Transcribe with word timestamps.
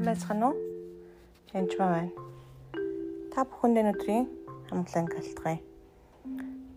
Байцгаана 0.00 0.48
уу? 0.48 0.56
Энд 1.52 1.76
байна. 1.76 2.08
Та 3.32 3.44
бүхэнд 3.44 3.80
өнөөдрийн 3.82 4.24
амглан 4.72 5.06
гэлтгий. 5.12 5.60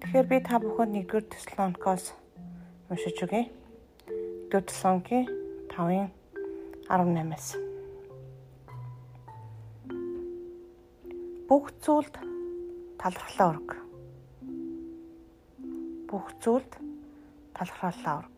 Тэгэхээр 0.03 0.27
би 0.27 0.37
та 0.43 0.59
бүхэнд 0.59 1.07
1-р 1.07 1.23
Тесалоникоос 1.31 2.11
уншиж 2.91 3.23
өгье. 3.23 3.47
1-р 4.51 4.63
Тесалоники 4.67 5.23
5-ын 5.71 6.11
18-аас. 6.91 7.47
Бүх 11.47 11.71
зүйлд 11.79 12.19
талархлаа 12.99 13.47
өрг. 13.55 13.69
Бүх 16.11 16.27
зүйлд 16.43 16.75
талархлаа 17.55 18.19
өрг. 18.19 18.37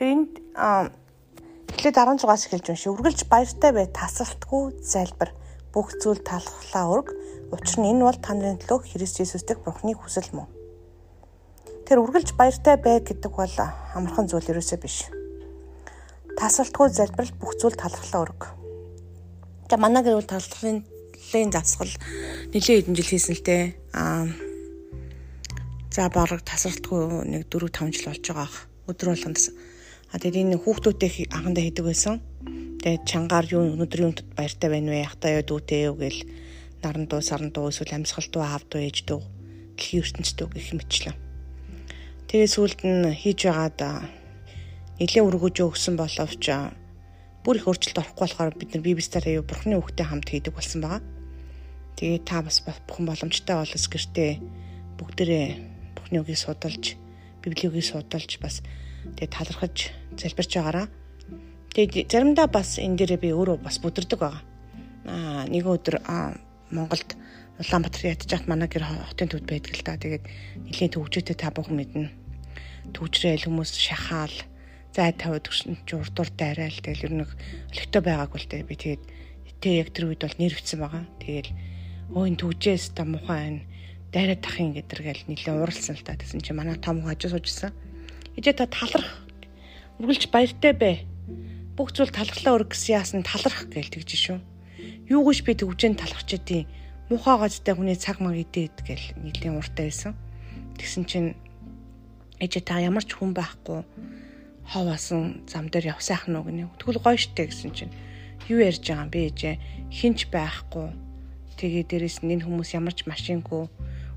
Тэр 0.00 0.08
энд 0.16 0.32
Эхлээд 1.82 1.98
16-аас 1.98 2.46
эхэлж 2.46 2.66
унши. 2.70 2.94
Үргэлж 2.94 3.26
баяртай 3.26 3.74
бай, 3.74 3.90
тасралтгүй 3.90 4.78
залбир. 4.86 5.34
Бүх 5.74 5.90
зүйл 5.98 6.22
талхлаа 6.22 6.86
өрг. 6.86 7.10
Учир 7.50 7.82
нь 7.82 7.90
энэ 7.90 8.06
бол 8.06 8.14
та 8.22 8.38
нарын 8.38 8.62
төлөө 8.62 8.86
Христ 8.86 9.18
Есүстэй 9.18 9.58
Бурхны 9.58 9.90
хүсэл 9.98 10.30
мөн. 10.30 10.46
Тэр 11.82 12.06
үргэлж 12.06 12.38
баяртай 12.38 12.78
бай 12.78 13.02
гэдэг 13.02 13.34
бол 13.34 13.50
амархан 13.98 14.30
зүйл 14.30 14.46
ерөөсөө 14.46 14.78
биш. 14.78 15.10
Тасралтгүй 16.38 16.86
залбирал 16.94 17.34
бүх 17.42 17.58
зүйл 17.58 17.74
талхлаа 17.74 18.30
өрг. 18.30 18.54
Тэгээ 19.66 19.82
манай 19.82 20.06
гэр 20.06 20.22
бол 20.22 20.30
талхлын 20.30 20.86
засгал 21.50 21.90
нэлээд 22.54 22.86
хэдэн 22.86 22.94
жил 22.94 23.10
хийсэн 23.10 23.34
л 23.34 23.42
дээ. 23.42 23.64
Аа 23.98 24.30
за 25.90 26.06
бараг 26.14 26.46
тасралтгүй 26.46 27.26
нэг 27.26 27.50
4 27.50 27.74
5 27.74 27.90
жил 27.90 28.06
болж 28.06 28.22
байгаа. 28.22 28.50
Өдөр 28.86 29.18
болгонд 29.18 29.38
А 30.12 30.20
тэгээд 30.20 30.44
энэ 30.44 30.60
хүүхдүүдтэй 30.60 31.32
анхандаа 31.32 31.64
хийдэг 31.64 31.84
байсан. 31.88 32.20
Тэгээд 32.84 33.08
чангаар 33.08 33.48
юу 33.48 33.64
өнөөдөр 33.72 34.00
юунд 34.04 34.20
баяртай 34.36 34.68
байна 34.68 34.92
вэ? 34.92 35.08
Ахтаа 35.08 35.40
яа 35.40 35.44
дүүтэй 35.48 35.88
юу 35.88 35.96
гэл 35.96 36.20
наран 36.84 37.08
дуу 37.08 37.24
саран 37.24 37.48
дуу 37.48 37.72
эсвэл 37.72 37.96
амьсгал 37.96 38.28
дуу 38.28 38.44
аав 38.44 38.68
дуу 38.68 38.84
ээж 38.84 39.08
дуу 39.08 39.24
дэлхийн 39.80 40.04
ертөнцийн 40.04 40.36
дуу 40.36 40.48
гэх 40.52 40.76
мэтчлэн. 40.76 41.16
Тэгээд 42.28 42.52
сүүлд 42.52 42.80
нь 42.84 43.08
хийж 43.16 43.40
байгаад 43.48 43.80
нэлээд 45.00 45.26
өргөж 45.32 45.56
өгсөн 45.64 45.96
боловч 45.96 46.44
бүр 47.40 47.56
их 47.56 47.66
өөрчлөлт 47.72 48.02
орохгүй 48.04 48.22
болохоор 48.28 48.52
бид 48.52 48.70
нар 48.76 48.84
бибистараа 48.84 49.32
юу 49.40 49.44
бурхны 49.48 49.80
үгтэй 49.80 50.06
хамт 50.06 50.28
хийдэг 50.28 50.52
болсон 50.52 50.84
байгаа. 50.84 51.00
Тэгээд 51.96 52.28
та 52.28 52.44
бас 52.44 52.60
бүхэн 52.60 53.08
боломжтой 53.08 53.56
болос 53.56 53.84
гэртээ 53.88 54.32
бүгдээрээ 55.00 55.46
бурхны 55.96 56.20
үгийг 56.20 56.38
судалж, 56.38 57.00
библийг 57.40 57.72
судалж 57.80 58.38
бас 58.38 58.60
тэгээд 59.16 59.34
талархаж 59.34 59.76
залбирч 60.16 60.52
байгаараа. 60.56 60.86
Тэгээд 61.72 62.12
заримдаа 62.12 62.46
бас 62.46 62.76
энэ 62.78 62.96
дээрээ 63.00 63.20
би 63.22 63.30
өөрөө 63.32 63.58
бас 63.64 63.80
бүдэрдэг 63.80 64.18
байгаа. 64.20 64.42
Аа 65.08 65.44
нэг 65.48 65.64
өдөр 65.66 65.98
Монголд 66.72 67.16
Улаанбаатар 67.60 68.16
ядж 68.16 68.28
хат 68.28 68.48
манай 68.48 68.68
гэр 68.68 68.84
хотын 68.84 69.28
төвд 69.28 69.46
байдаг 69.48 69.72
л 69.76 69.84
та. 69.84 70.00
Тэгээд 70.00 70.24
нэлийн 70.68 70.92
төвчөөтэй 70.92 71.36
та 71.36 71.52
бүхэн 71.52 71.76
мэднэ. 71.76 72.10
Төвчрэл 72.96 73.46
хүмүүс 73.46 73.72
шахаал 73.76 74.34
зай 74.92 75.12
тавиад 75.12 75.48
журдур 75.88 76.28
дайраал 76.32 76.76
тэгэл 76.80 77.06
ер 77.08 77.12
нь 77.12 77.24
өлегтэй 77.24 78.02
байгааг 78.04 78.30
бол 78.32 78.46
би 78.68 78.74
тэгээд 78.76 79.02
тэ 79.60 79.80
яг 79.80 79.88
тэр 79.94 80.12
үед 80.12 80.24
бол 80.24 80.36
нэрвцсэн 80.40 80.78
байгаа. 80.80 81.04
Тэгэл 81.20 81.50
өө 82.12 82.24
энэ 82.28 82.40
төвжээс 82.40 82.84
та 82.92 83.04
мухаа 83.08 83.40
энэ 83.48 83.64
дайраад 84.12 84.44
тахын 84.44 84.76
гэдэргээл 84.76 85.28
нэлийн 85.28 85.60
уралсан 85.62 85.96
л 85.96 86.04
та. 86.04 86.18
Тэсэн 86.18 86.44
чи 86.44 86.52
манай 86.52 86.76
том 86.76 87.00
хажуу 87.00 87.32
суужсан. 87.32 87.72
Ижээ 88.36 88.56
та 88.56 88.66
таларх 88.66 89.22
үргэлж 90.00 90.32
баяртай 90.32 90.72
бай. 90.72 90.94
Бүх 91.76 91.92
зүйл 91.92 92.08
талхлаа 92.08 92.56
өрг 92.56 92.72
гэсэн 92.72 92.96
яасан 92.96 93.20
таларх 93.22 93.68
гээл 93.68 93.92
тэгж 93.92 94.10
шүү. 94.16 94.38
Юу 95.12 95.22
гэж 95.28 95.38
би 95.44 95.52
төвжэн 95.52 96.00
талархч 96.00 96.40
идэв. 96.40 96.64
Муухай 97.12 97.36
газтай 97.36 97.76
хүний 97.76 97.96
цаг 97.96 98.24
маг 98.24 98.36
идээд 98.40 98.82
гээл 98.88 99.06
нэлийн 99.20 99.60
уртай 99.60 99.92
байсан. 99.92 100.16
Тэгсэн 100.80 101.04
чинь 101.04 101.30
ээжээ 102.40 102.64
та 102.64 102.80
ямар 102.80 103.04
ч 103.04 103.12
хүн 103.14 103.36
байхгүй 103.36 103.84
ховаасан 104.64 105.44
зам 105.44 105.68
дээр 105.68 105.92
явсаах 105.92 106.24
нь 106.26 106.38
гэнэ. 106.38 106.72
Тэгвэл 106.80 107.04
гоё 107.04 107.18
штэ 107.20 107.52
гэсэн 107.52 107.70
чинь 107.76 107.92
юу 108.48 108.64
ярьж 108.64 108.80
байгаа 108.80 109.04
юм 109.04 109.10
бэ 109.12 109.20
ээжээ 109.28 109.54
хинч 109.92 110.32
байхгүй. 110.32 110.88
Тэгээ 111.60 111.84
дээрэс 111.86 112.24
нь 112.24 112.32
энэ 112.32 112.46
хүмүүс 112.48 112.72
ямар 112.72 112.94
ч 112.96 113.04
машингүй 113.04 113.68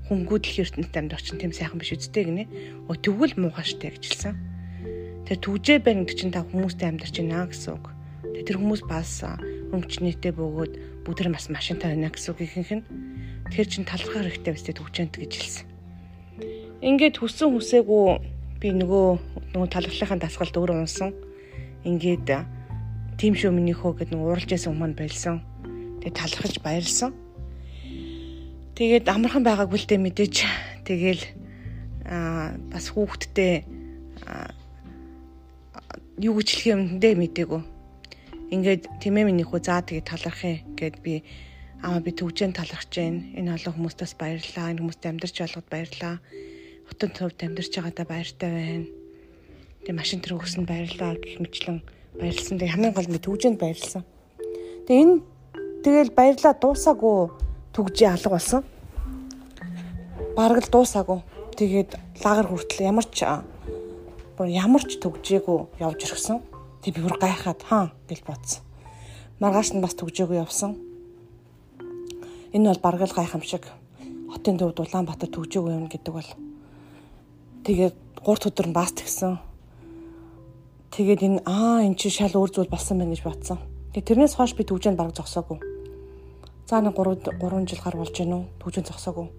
хөнгүүд 0.06 0.44
л 0.46 0.62
ертөнцид 0.62 0.94
амьдрах 0.94 1.22
чинь 1.26 1.42
тийм 1.42 1.50
сайхан 1.50 1.82
биш 1.82 1.90
үсттэй 1.98 2.30
гинэ. 2.30 2.44
Өө 2.86 2.94
тэгвэл 3.02 3.34
муухай 3.42 3.66
штэ 3.66 3.90
гэжэлсэн. 3.90 4.34
Тэр 5.26 5.38
түгжээ 5.42 5.82
байна 5.82 6.06
гэдэг 6.06 6.14
чинь 6.14 6.30
та 6.30 6.46
хүмүүстэй 6.46 6.94
амьдарч 6.94 7.14
байна 7.18 7.50
гэсэн 7.50 7.74
үг. 7.74 7.86
Тэр 8.46 8.56
хүмүүс 8.62 8.82
бас 8.86 9.26
өмчнийтэй 9.74 10.30
бөгөөд 10.30 10.72
бүгд 11.02 11.26
бас 11.34 11.50
машинтай 11.50 11.98
байна 11.98 12.14
гэсэн 12.14 12.30
үг 12.30 12.40
ихэнх 12.46 12.72
нь. 12.78 12.86
Тэр 13.50 13.66
чин 13.66 13.82
талархах 13.82 14.22
хэрэгтэй 14.22 14.54
байстэй 14.54 14.74
түгжээнд 14.78 15.14
гэж 15.18 15.32
хэлсэн. 15.34 15.66
Ингээд 16.86 17.18
хүссэн 17.18 17.50
хүсээгүй 17.50 18.06
би 18.62 18.68
нөгөө 18.78 19.06
нөгөө 19.58 19.68
талархлынхаа 19.74 20.22
дасгалд 20.22 20.54
өөр 20.54 20.86
унсан. 20.86 21.10
Ингээд 21.82 22.30
тийм 23.18 23.34
шүү 23.34 23.50
минийхөө 23.50 24.06
гэдэг 24.06 24.14
нөгөө 24.14 24.30
уралж 24.38 24.50
ясан 24.54 24.78
хүмүүс 24.78 24.94
байлсан. 24.94 25.42
Тэгээ 25.98 26.14
талархаж 26.14 26.54
баярлсан 26.62 27.25
Тэгээд 28.76 29.08
амархан 29.08 29.40
байгаагүй 29.40 29.78
л 29.80 29.88
дээ 29.88 30.00
мэдээж. 30.04 30.36
Тэгэл 30.84 31.24
аа 32.04 32.60
бас 32.68 32.92
хүүхдтэй 32.92 33.64
юу 36.20 36.36
гэж 36.36 36.48
хэлэх 36.52 36.68
юм 36.76 36.82
дэ 37.00 37.16
мэдээгүй. 37.16 37.62
Ингээд 38.52 39.00
тэмээ 39.00 39.32
минийх 39.32 39.48
үү 39.48 39.64
заа 39.64 39.80
тэгээ 39.80 40.04
талархъя 40.04 40.60
гэд 40.76 41.00
би 41.00 41.24
аа 41.80 42.04
би 42.04 42.12
төвжэн 42.12 42.52
талархаж 42.52 42.92
байна. 42.92 43.24
Энэ 43.32 43.56
олон 43.56 43.80
хүмүүстээс 43.80 44.12
баярлалаа. 44.20 44.68
Энэ 44.68 44.80
хүмүүст 44.84 45.08
амьдарч 45.08 45.36
болгоод 45.40 45.68
баярлалаа. 45.72 46.16
Хотын 46.84 47.10
төвд 47.16 47.38
амьдарч 47.48 47.72
байгаадаа 47.80 48.06
баяртай 48.12 48.50
байна. 48.52 48.88
Тэгээ 49.88 49.96
машин 49.96 50.20
тэр 50.20 50.36
өгсөнд 50.36 50.68
баярлалаа 50.68 51.16
гэх 51.16 51.40
мэтлэн 51.40 51.80
баярлсан. 52.20 52.60
Тэгээ 52.60 52.74
хамгийн 52.76 52.92
гол 52.92 53.08
нь 53.08 53.24
төвжэнд 53.24 53.56
баярлсан. 53.56 54.04
Тэгээ 54.84 55.00
энэ 55.00 55.16
тэгэл 55.80 56.12
баярлаа 56.12 56.52
дуусаагүй 56.52 57.46
түгжээ 57.76 58.08
алга 58.08 58.30
болсон. 58.32 58.64
Бараг 60.32 60.64
л 60.64 60.72
дуусаагүй. 60.72 61.20
Тэгээд 61.60 62.24
лагер 62.24 62.48
хүртэл 62.48 62.88
ямар 62.88 63.04
ч 63.04 63.28
бүр 64.40 64.48
ямар 64.48 64.80
ч 64.80 64.96
түгжээгүй 64.96 65.84
явж 65.84 66.00
ирсэн. 66.08 66.40
Тэг 66.80 66.96
би 66.96 67.04
бүр 67.04 67.20
гайхаад 67.20 67.60
хаа 67.60 67.92
гэж 68.08 68.24
бодсон. 68.24 68.64
Маргааш 69.44 69.76
нь 69.76 69.84
бас 69.84 69.92
түгжээгүй 69.92 70.40
явсан. 70.40 70.80
Энэ 72.56 72.72
бол 72.72 72.80
бараг 72.80 73.04
л 73.04 73.12
гайхамшиг. 73.12 73.68
Хотын 74.32 74.56
төвд 74.56 74.80
Улаанбаатар 74.80 75.28
түгжээгүй 75.28 75.76
юм 75.76 75.92
гэдэг 75.92 76.12
бол 76.16 76.30
тэгээд 77.68 77.96
3 78.24 78.48
өдөр 78.48 78.72
нь 78.72 78.76
бас 78.76 78.96
тэгсэн. 78.96 79.36
Тэгээд 80.96 81.20
энэ 81.28 81.40
аа 81.44 81.84
эн 81.84 81.92
чинь 81.92 82.24
шал 82.24 82.40
өөр 82.40 82.56
зүйл 82.56 82.72
болсон 82.72 83.04
байна 83.04 83.12
гэж 83.12 83.20
бодсон. 83.20 83.60
Тэгээд 83.92 84.08
тэрнээс 84.08 84.36
хойш 84.40 84.56
би 84.56 84.64
түгжээнд 84.64 84.96
бараг 84.96 85.12
зогсоогүй 85.12 85.75
За 86.66 86.82
нэг 86.82 86.98
3 86.98 87.30
3 87.38 87.62
жил 87.70 87.78
гар 87.78 87.94
болж 87.94 88.10
гэнэ 88.10 88.34
үү? 88.34 88.44
Төвжин 88.58 88.82
зогсоогүй. 88.90 89.30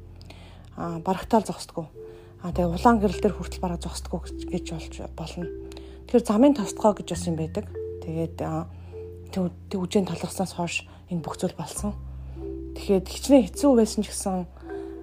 Аа 0.79 1.03
барагтаал 1.03 1.43
зогсдгоо. 1.43 1.91
Аа 2.39 2.55
тэгээ 2.55 2.71
улаан 2.71 3.03
гэрэл 3.03 3.19
дээр 3.19 3.35
хүртэл 3.35 3.59
бараг 3.59 3.83
зогсдгоо 3.83 4.23
гэж 4.23 4.63
болж 4.71 4.95
болно. 5.11 5.51
Тэгэхээр 6.07 6.23
замын 6.23 6.55
тосдгоо 6.55 6.95
гэж 6.95 7.07
бас 7.11 7.27
юм 7.27 7.35
байдаг. 7.35 7.67
Тэгээд 7.99 8.39
төвжин 9.35 10.07
талхаснаас 10.07 10.55
хойш 10.55 10.87
энэ 11.11 11.19
бүх 11.19 11.35
зүйл 11.35 11.51
болсон. 11.59 11.99
Тэгэхээр 12.79 13.03
хичнээн 13.03 13.43
хэцүү 13.51 13.71
байсан 13.75 14.07
ч 14.07 14.15
гэсэн 14.15 14.47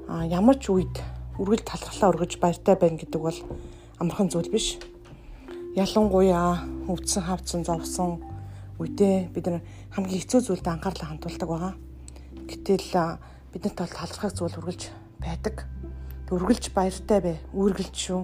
ямар 0.09 0.57
ч 0.57 0.73
үед 0.73 0.97
үргэлж 1.37 1.69
талхлаа 1.69 2.09
өргөж 2.09 2.41
баяртай 2.41 2.73
байна 2.81 2.97
гэдэг 3.05 3.21
бол 3.21 3.37
амархан 4.01 4.33
зүйл 4.33 4.49
биш. 4.49 4.81
Ялангуяа 5.77 6.65
өвдсөн 6.89 7.29
хавцсан 7.29 7.69
зовсон 7.69 8.25
үедээ 8.81 9.29
бид 9.29 9.45
нар 9.45 9.61
хамгийн 9.93 10.25
хэцүү 10.25 10.41
зүйлд 10.41 10.65
анхаарлаа 10.73 11.13
хандуулдаг 11.13 11.49
байгаа. 11.53 11.75
Гэтэл 12.49 13.19
биднэрт 13.53 13.79
бол 13.79 13.93
талархах 13.93 14.35
зүйл 14.37 14.59
үргэлж 14.61 14.83
байдаг. 15.21 15.65
Үргэлж 16.29 16.73
баяртай 16.75 17.21
бай. 17.21 17.37
Үргэлж 17.55 17.95
шүү. 17.95 18.23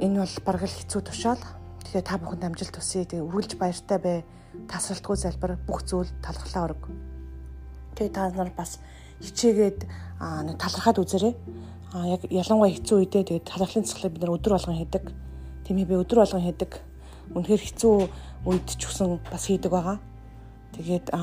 Энэ 0.00 0.20
бол 0.20 0.34
бараг 0.44 0.64
л 0.66 0.76
хэцүү 0.76 1.00
тушаал. 1.06 1.44
Тэгэхээр 1.84 2.04
та 2.04 2.18
бүхэнд 2.20 2.44
амжилт 2.44 2.76
хүсье. 2.76 3.06
Тэгээ 3.06 3.24
үргэлж 3.24 3.52
баяртай 3.56 3.98
бай. 4.02 4.18
Тасралтгүй 4.68 5.16
залбир 5.16 5.56
бүх 5.64 5.86
зүйл 5.88 6.10
талархлаа 6.20 6.72
өрг. 6.72 6.82
Тэгээ 7.96 8.12
та 8.12 8.28
нар 8.34 8.52
бас 8.56 8.80
хичээгээд 9.24 9.86
талархаад 10.60 11.00
үзээрэй. 11.00 11.34
А 11.94 12.04
яг 12.10 12.26
ялангуяа 12.28 12.74
хэцүү 12.76 12.96
үедээ 13.00 13.24
тэгээ 13.24 13.48
талархлын 13.48 13.86
цэцлэг 13.88 14.12
бид 14.12 14.22
нар 14.26 14.36
өдөр 14.36 14.52
болгон 14.58 14.76
хийдэг. 14.76 15.04
Тийм 15.64 15.76
ээ 15.80 15.88
би 15.88 15.96
өдөр 15.96 16.20
болгон 16.20 16.44
хийдэг. 16.44 16.72
Үнэхээр 17.32 17.62
хэцүү 17.62 17.94
үед 18.44 18.66
ч 18.68 18.82
гэсэн 18.84 19.20
бас 19.30 19.44
хийдэг 19.48 19.72
байгаа. 19.72 19.96
Тэгээд 20.76 21.14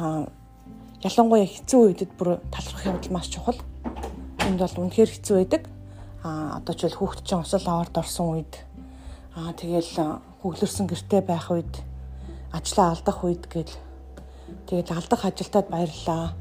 ялангуяа 1.04 1.48
хэцүү 1.48 1.80
үедэд 1.84 2.12
бүр 2.18 2.40
талархах 2.50 2.88
явдал 2.88 3.14
маш 3.14 3.28
чухал. 3.30 3.60
Энд 4.48 4.60
бол 4.60 4.80
үнэхээр 4.88 5.12
хэцүү 5.12 5.36
байдаг. 5.38 5.64
Аа 6.24 6.58
одоо 6.58 6.74
ч 6.76 6.88
л 6.88 6.98
хүүхд 6.98 7.28
чинь 7.28 7.44
усал 7.44 7.68
аварт 7.68 7.96
орсон 8.00 8.40
үед 8.40 8.54
аа 9.36 9.52
тэгэл 9.52 10.24
хөглөрсөн 10.42 10.88
гэрте 10.88 11.20
байх 11.22 11.52
үед 11.52 11.74
ажлаа 12.56 12.96
алдах 12.96 13.20
үед 13.28 13.44
гэл 13.52 13.74
Тэгээд 14.68 14.92
алдах 14.92 15.26
ажилтаад 15.26 15.68
баярлаа. 15.70 16.34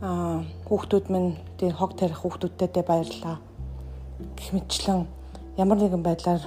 Аа 0.00 0.44
хүүхдүүд 0.68 1.06
минь 1.12 1.36
тэр 1.58 1.72
хог 1.76 1.96
тарих 1.96 2.22
хүүхдүүдтэй 2.22 2.84
баярлаа. 2.84 3.36
Гэх 4.36 4.50
мэтчлэн 4.52 5.06
ямар 5.56 5.78
нэгэн 5.80 6.02
байдлаар 6.04 6.42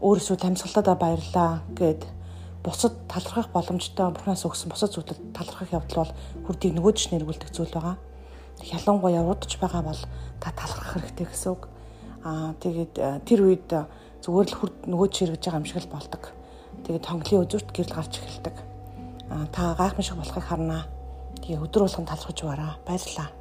өөрөөсөө 0.00 0.36
тамсгалтаа 0.36 0.96
баярлаа 0.96 1.62
гэд 1.76 2.04
бусад 2.64 2.94
талархах 3.08 3.50
боломжтой 3.52 4.10
бурхнаас 4.10 4.44
өгсөн 4.44 4.72
бусад 4.72 4.92
зүйлд 4.92 5.14
талархах 5.32 5.72
явдал 5.72 6.04
бол 6.04 6.12
хүрдийг 6.46 6.74
нөгөө 6.74 6.92
дэш 6.92 7.06
нэргүүлдэг 7.12 7.50
зүйл 7.54 7.72
байгаа. 7.72 7.96
Ялангуяа 8.62 9.22
урдж 9.22 9.58
байгаа 9.62 9.82
бол 9.86 10.02
та 10.42 10.50
талархах 10.50 10.98
хэрэгтэй 10.98 11.26
гэсэн 11.26 11.50
үг. 11.54 11.62
Аа 12.26 12.54
тэгээд 12.58 12.94
э, 12.98 13.20
тэр 13.22 13.40
үед 13.46 13.70
зүгээр 14.26 14.48
л 14.50 14.58
хүрд 14.58 14.76
нөгөө 14.90 15.08
чиргэж 15.14 15.42
байгаа 15.46 15.60
юм 15.62 15.68
шиг 15.70 15.80
л 15.86 15.94
болдог. 15.94 16.22
Тэгээд 16.82 17.06
тонглын 17.06 17.42
үзүүрт 17.46 17.70
гэрэл 17.70 17.94
гарч 17.94 18.12
эхэлдэг. 18.18 18.56
Аа 19.30 19.46
та 19.54 19.78
гайхамшиг 19.78 20.18
болохыг 20.18 20.44
харнаа. 20.44 20.82
Тэгээ 21.38 21.62
өдөр 21.62 21.86
болгон 21.86 22.10
талархаж 22.10 22.38
байгаараа. 22.42 22.82
Баярлалаа. 22.82 23.37